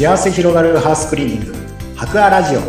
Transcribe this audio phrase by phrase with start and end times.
[0.00, 1.54] 幸せ広がるハウスクリーニング
[1.94, 2.60] 博アラジオ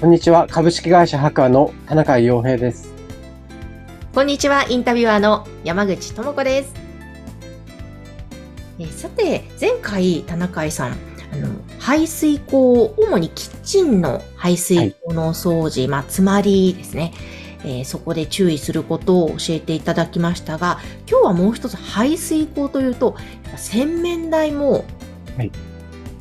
[0.00, 0.46] こんにちは。
[0.48, 2.92] 株式会社博アの田中洋平です。
[4.14, 6.72] こんにちは、インタビュアーの山口智子です。
[8.78, 11.09] えーさて、前回、田中井さん、
[11.90, 17.12] 排水口、主にキッチンの排水口のお掃除、まあ、つまりですね、
[17.64, 20.78] えーそこで注意することを教えていただきましたが、
[21.10, 23.16] 今日はもう一つ排水口というと、
[23.56, 24.84] 洗面台も、
[25.36, 25.50] はい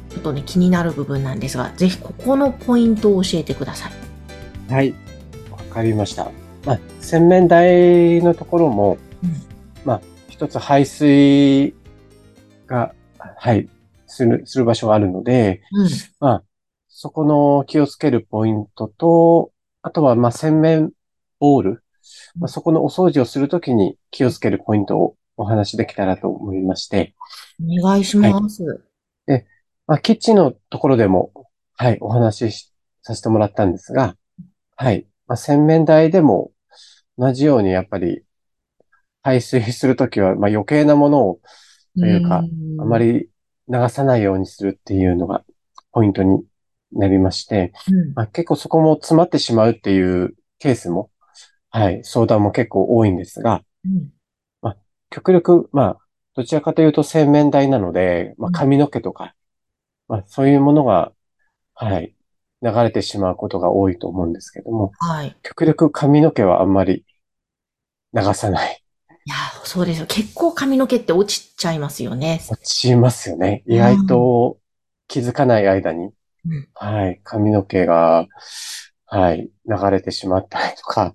[0.09, 3.89] ちょっとね、気になる部分なんですが、ぜひここのポイントを教えてくださ
[4.69, 4.73] い。
[4.73, 4.95] はい。
[5.51, 6.31] わかりました。
[6.65, 9.35] まあ、洗面台のところも、うん
[9.85, 11.75] まあ、一つ排水
[12.65, 13.69] が、はい、
[14.09, 15.89] する、する場所があるので、うん。
[16.19, 16.43] まあ、
[16.87, 19.51] そこの気をつけるポイントと、
[19.81, 20.91] あとは、まあ、洗面
[21.39, 21.83] ボール、
[22.38, 27.16] まあ、そこのお掃除をするときに気をつけるポイントをお話しできたらと思いまして、
[27.61, 28.63] お願いします。
[29.89, 31.31] まあ、キッチンのところでも、
[31.75, 34.16] はい、お話ししさせてもらったんですが、
[34.75, 36.51] はい、まあ、洗面台でも
[37.17, 38.21] 同じようにやっぱり
[39.23, 41.39] 排水するときは、まあ、余計なものを
[41.97, 42.49] というかん。
[42.79, 43.28] あま、り
[43.70, 45.44] 流さないようにするっていうのが
[45.92, 46.44] ポイントに
[46.92, 51.09] なりまして、うんまあ、結構そこも詰まってしまうっていうケースも、
[51.70, 54.09] はい、相談も結構多いんですが、うん
[55.12, 55.97] 極力、まあ、
[56.36, 59.34] どちらかというと洗面台なので、まあ、うん髪の毛とか、
[60.08, 61.12] まあ、そういうものが、
[61.73, 62.14] はい、
[62.62, 65.36] 流れてしまうことが多いと思うんですけども、はい。
[65.44, 67.06] 極力髪の毛はあんまり
[68.14, 68.78] 流さない。
[69.30, 70.08] いやー、そうですよ。
[70.08, 72.41] 結構髪の毛って落ちちゃいますよね。
[72.49, 73.61] 落ちますよね。
[73.67, 74.58] 意外と
[75.08, 78.25] 気づかない間に、うんはい、髪の毛が、
[79.05, 81.13] はい、流れてしまったりとか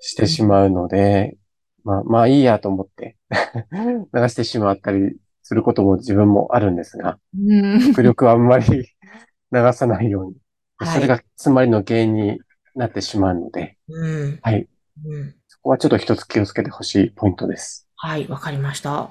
[0.00, 1.36] してしまうので、
[1.84, 7.80] まあ、まあいいやと思って流してしまったりすることも自分もあるんですが、うん。
[7.86, 8.66] 極力あんまり
[9.52, 10.34] 流さないように。
[10.76, 12.40] はいそれが詰まりの原因に
[12.74, 14.38] なってしまうので、うん。
[14.42, 14.66] はい。
[15.06, 15.36] うん。
[15.64, 17.88] そこはちょっと一つ気をつけてほしいポイントです。
[17.96, 19.08] はい、わかりました。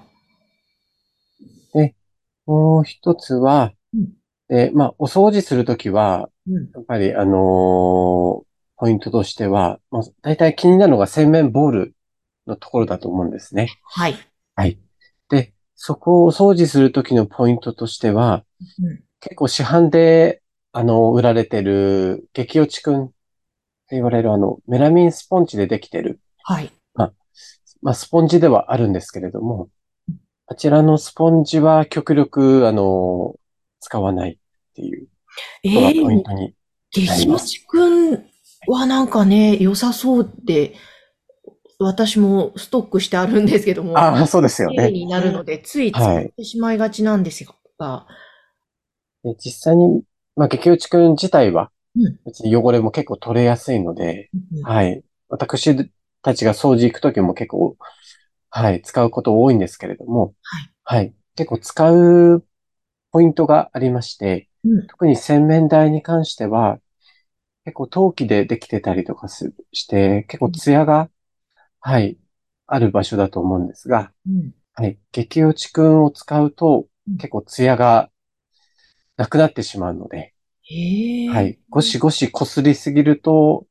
[2.45, 4.09] もう一つは、うん
[4.49, 6.69] で、まあ、お掃除するときは、うん。
[6.75, 11.95] やっぱり、あのーポイントとしては、まあ、大体気になるのが洗面ボール
[12.45, 13.69] のところだと思うんですね。
[13.83, 14.17] はい。
[14.55, 14.77] はい。
[15.29, 18.43] で、そこをお掃除するときのポイントとしては、
[18.83, 19.03] うん。
[19.21, 20.43] 結構市販で、
[20.73, 23.13] あの、売られてる、激落ちくんって
[23.91, 26.73] 言われるあの、メラミンスポンジでできてる、はい。
[27.81, 29.69] まあ、スポンジではあるんですけれども、
[30.47, 33.39] あちらのスポンジは極力、あの、
[33.79, 34.37] 使わないっ
[34.75, 35.09] ていう
[35.63, 36.55] えのがポインー、トに。
[37.05, 38.25] なり激ます落ちくん
[38.67, 40.75] はなんかね、良さそうで、
[41.79, 44.89] 私もストックしてあるんですけども、ああ、そうですよね。
[44.91, 47.45] になるので、つい使ってしまいがちなんです
[47.79, 48.07] が、
[49.23, 50.03] で実際に、
[50.35, 55.03] まあ、激落ちくん自体はうん、別に汚れも結構取れやすいので、うんはい。
[55.29, 55.75] 私
[56.23, 57.77] たちが掃除行くときも結構、
[58.49, 61.01] はい、使うこと多いんですけれども、はい。
[61.01, 61.13] はい。
[61.35, 62.45] 結構使う
[63.11, 66.79] ポイントがありまして、うん特に洗面台に関しては、
[67.65, 71.09] 結構陶器でできてたりとかすして、結構ツヤが、
[71.79, 72.17] はい、
[72.67, 74.97] ある場所だと思うんですが、うんはい。
[75.11, 78.09] 激落ちくんを使うとうん、結構ツヤが
[79.17, 80.33] なくなってしまうので。
[81.29, 81.59] はい。
[81.69, 83.67] ゴシゴシ擦りすぎると、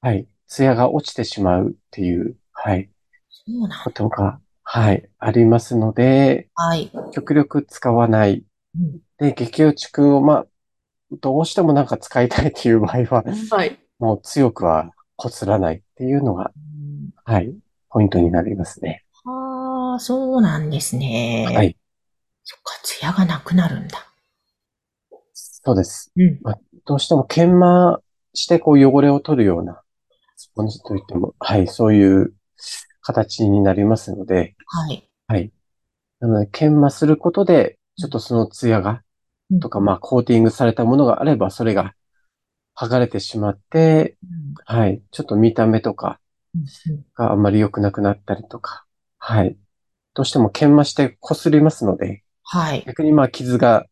[0.00, 0.28] はい。
[0.46, 2.90] ツヤが落ちてしまうっていう、はい。
[3.28, 5.08] そうなんことが、はい。
[5.18, 6.90] ありますので、はい。
[7.12, 8.44] 極力使わない。
[8.78, 10.46] うんで、激落ちくんを、まあ、
[11.10, 13.78] どうしてもなんか使いたいっていう場合は、はい。
[13.98, 16.52] もう強くは擦らないっていうのが、
[17.24, 17.54] はい。
[17.88, 19.04] ポイントになりますね。
[19.24, 21.46] はあ、そうなんですね。
[21.50, 21.76] はい。
[22.44, 24.06] そっか、ツヤがなくなるんだ。
[25.32, 26.12] そうです。
[26.16, 26.40] うん。
[26.84, 28.00] どうしても研磨
[28.34, 29.80] してこう汚れを取るような
[30.36, 32.32] スポンジといっても、はい、そういう
[33.00, 35.08] 形になりますので、はい。
[35.26, 35.50] はい。
[36.20, 39.02] なので、研磨することで、ちょっとそのツヤが、
[39.60, 41.94] とか、まあ、コーティングされたものがあれば、それが
[42.76, 44.18] 剥がれてしまって、
[44.68, 46.20] うんはい、ちょっと見た目とか
[46.54, 48.84] うんがあんまり良くなくなったりとか、
[49.18, 49.56] はい。
[50.14, 52.84] どうしても研磨して擦りますので、はい。
[52.86, 53.86] 逆にまあ傷が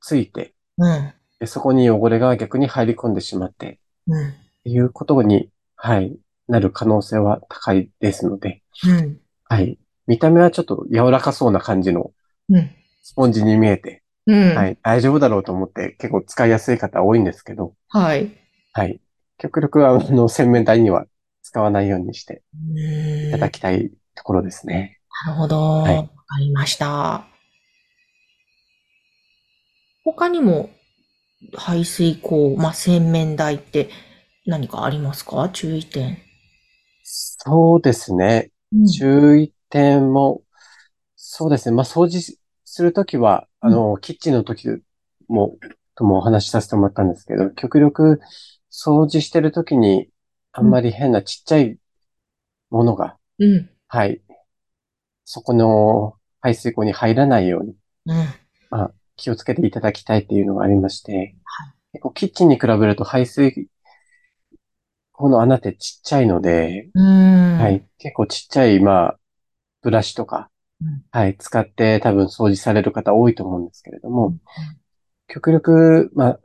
[0.00, 1.12] ついて、うん。
[1.40, 4.34] でそこに汚れが逆に入り込んでしまって、うん。
[4.68, 6.16] いうことに、はい、
[6.48, 9.20] なる可能性は高いですので、うん。
[9.44, 9.78] はい。
[10.06, 12.12] 見た目はちょっと柔らかそうな感じの
[12.50, 12.70] うん。
[13.02, 14.54] スポンジに見えて、うん。
[14.54, 18.30] はい、大丈夫だろうと思って結構使いやすい方多いんですけど、はい。
[18.72, 19.00] はい。
[19.38, 21.06] 極力は、あの、洗面台には
[21.42, 22.42] 使わないようにして
[22.76, 25.00] いいただきたいところですね。
[25.26, 25.56] なるほど。
[25.58, 27.26] わ、はいかりました。
[30.04, 30.70] 他にも、
[31.54, 33.88] 排水口、まあ、洗面台って
[34.48, 35.50] 何かありますか？
[35.52, 36.16] 注意点。
[37.04, 38.50] そうですね。
[38.98, 40.42] 注意点も、
[41.16, 41.76] そうですね。
[41.76, 44.68] まあ、掃除するときは、あの、キッチンの時
[45.28, 45.58] も、
[45.94, 48.22] ともお話しさせてもらったんですけど、極力
[48.72, 50.08] 掃除してるときに、
[50.52, 51.76] あんまり変なちっちゃい
[52.70, 53.68] ものが、うん。
[53.86, 54.22] はい、
[55.26, 57.74] そこの排水口に入らないように
[58.70, 58.90] うん。
[59.16, 63.67] 気をつけていただきたいっていうのがありましては、結構キッチンに比べると排水
[65.18, 67.58] 口の穴ってちっちゃいので、うん。
[67.58, 67.84] はい。
[67.98, 69.18] 結構ちっちゃい、まあ、
[69.82, 70.50] ブラシとか
[70.80, 74.40] うん、はい、使って多分掃除される方多いと思うんですけれどうもん、
[75.26, 76.40] 極力、まあ、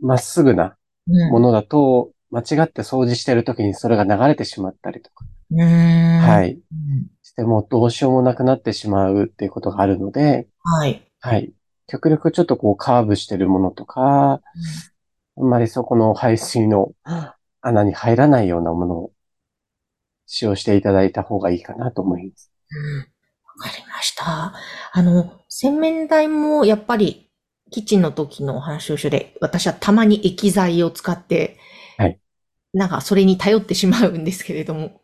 [0.00, 0.76] まっすぐな
[1.08, 1.30] うん。
[1.30, 5.60] ものだと、間違って掃除してる時にそれが流れてしまったりとか、うん。
[5.60, 6.34] は。
[6.36, 6.60] はいうん
[7.24, 11.02] してもどうしようもなくなってしまうっていうことがあるので、はい。
[11.20, 11.52] はい。
[11.88, 14.40] 極力ちょっとこうカーブしてるものとか、
[15.36, 16.92] あんまりそこの排水の
[17.64, 19.12] 穴に入らないようなものを
[20.26, 22.50] 使用していただいた方がいいかなと思います。
[22.70, 22.98] うん。
[22.98, 23.04] わ
[23.58, 24.54] かりました。
[24.92, 27.30] あの、洗面台もやっぱり、
[27.70, 31.58] キッチンの時のお話を一緒で、私はたまに液剤を使って、
[31.96, 32.18] はい。
[32.72, 35.00] なんかそれに頼ってしまうんですけれども、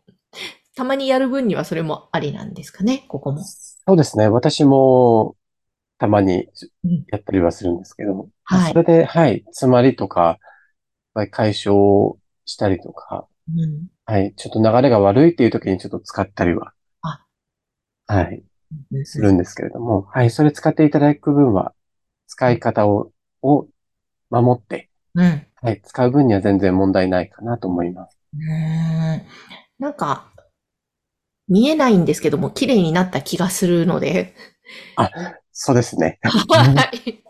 [0.75, 3.43] たまにやる分にはそれもありなんですかね、ここも。
[3.43, 4.27] そうですね。
[4.27, 5.35] 私も
[5.97, 6.47] たまに
[6.83, 10.39] うんやったりはするんですけども、はいそれで、はい、詰まりとか、
[11.31, 12.17] 解消
[12.51, 13.87] したりとか、うん。
[14.05, 17.25] はい、ちょっと流れが悪いっていう時にちょっと使ったりは、あ
[18.07, 18.43] はい、
[18.91, 21.73] うんするんですけれども、はい、それ使っていただく分は、
[22.27, 23.11] 使い方を、
[23.41, 23.67] を
[24.29, 25.45] 守って、うん。
[25.61, 28.17] はい、使う分には全然問題ないかなと思います。
[28.33, 29.21] うーん
[29.79, 30.31] なんか、
[31.47, 34.35] 見えないんですけども、綺麗になった気がするので。
[35.51, 36.19] そうですね。
[36.23, 37.23] はい。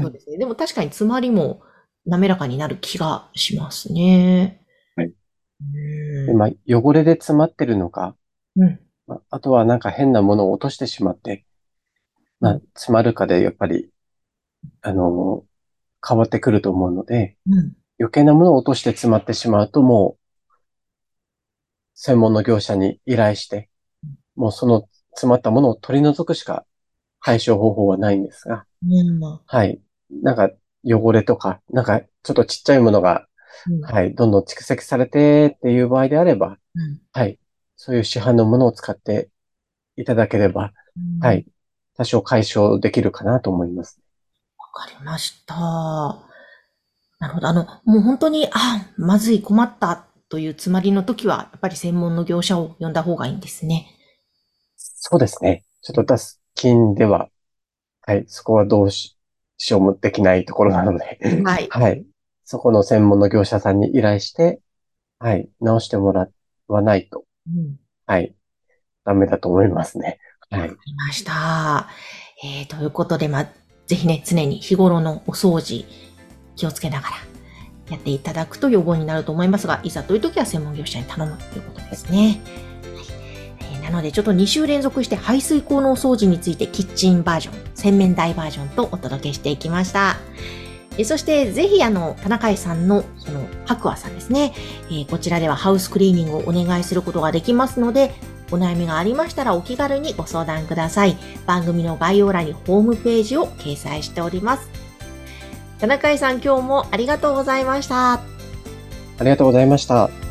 [0.00, 0.38] そうですね。
[0.38, 1.62] でも確かに詰まりも
[2.08, 4.62] 滑らかになる気がしますね。
[4.96, 5.12] はい。
[6.34, 8.16] まあ、汚れで詰まってるのか、
[8.56, 8.80] うん。
[9.06, 11.44] まあ、あとはなんか変なものを落としてしまって、
[12.40, 13.90] まあう、詰まるかでやっぱり、
[14.80, 15.44] あの、
[16.06, 17.74] 変わってくると思うので、うん。
[18.00, 20.54] 余計なものを落として詰まってしまうともう、
[21.94, 23.68] 専門の業者に依頼して、
[24.34, 26.64] もうその詰まったものを取り除くしか
[27.20, 29.20] 解消方法はないんですが、うん。
[29.46, 29.80] はい。
[30.22, 30.50] なんか
[30.84, 33.26] 汚れとか、なんかちょっとちっちゃいものが、
[33.68, 37.38] うんはい、どんどん蓄積されてっていう場合であれば、うんはい、
[37.76, 39.30] そういう市販のものを使って
[39.96, 40.72] いただければ、
[41.20, 41.32] は。
[41.32, 41.46] い、
[41.96, 44.00] 多少解消できるかなと思います。
[44.58, 45.54] わかりました。
[47.18, 47.48] なるほど。
[47.48, 53.88] あの、もう本当に、あ、まずい困ったという詰まりの時は、やっぱり専門の業者を呼んだ方がいいんですね。
[54.76, 55.64] そうですね。
[55.82, 57.28] ちょっと脱菌では、
[58.02, 59.17] はい、そこはどうし
[59.58, 62.04] しようもできないところなので、はいはい。
[62.44, 64.60] そこの専門の業者さんに依頼して、
[65.18, 66.28] はい、直してもら
[66.68, 67.76] わないと、うん。
[68.06, 68.34] はい、
[69.04, 70.18] ダメだと思いますね。
[70.50, 70.74] はいわか。
[70.86, 71.88] りました。
[72.42, 73.48] えー、ということで、まあ、
[73.86, 75.84] ぜひね、常に日頃のお掃除、
[76.56, 77.16] 気をつけながら
[77.90, 82.18] やっていただくと予防になると思いますが、いざという時は専門業者に頼むということですね。
[82.18, 82.67] はいえー
[83.90, 90.16] なので、ちょっと2週連続して排水口のお掃除についてキッチンバージョン、洗面台バージョンとお届けしていきました。
[90.98, 94.52] えそして、ぜひ、あの、田中井さんの、その、白亜さんですね。
[94.90, 98.14] えーこちらではハウスクリーニングをお願いすることができますので、
[98.50, 101.16] お悩みがありましたらお気軽にご相談ください。
[101.46, 104.68] 番組の概要欄にホームページを掲載しております。
[105.78, 108.14] 田中さん今日もありがとうございました。
[108.14, 108.20] あ
[109.20, 110.27] りがとうございました。